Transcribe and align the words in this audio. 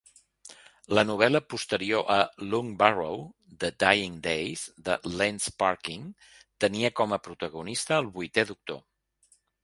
La 0.99 1.01
novel·la 1.07 1.39
posterior 1.53 2.07
a 2.13 2.45
"Lungbarrow", 2.53 3.19
"The 3.63 3.69
Dying 3.83 4.15
Days", 4.27 4.63
de 4.87 4.95
Lance 5.19 5.53
Parkin, 5.63 6.07
tenia 6.65 6.91
com 7.01 7.13
a 7.19 7.21
protagonista 7.29 7.97
al 7.99 8.09
vuitè 8.17 8.47
doctor. 8.53 8.81